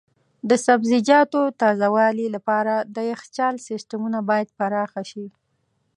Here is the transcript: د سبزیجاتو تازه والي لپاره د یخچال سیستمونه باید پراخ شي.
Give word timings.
د 0.49 0.51
سبزیجاتو 0.65 1.41
تازه 1.61 1.87
والي 1.95 2.27
لپاره 2.35 2.73
د 2.95 2.97
یخچال 3.11 3.55
سیستمونه 3.67 4.19
باید 4.29 4.47
پراخ 4.57 4.91
شي. 5.11 5.25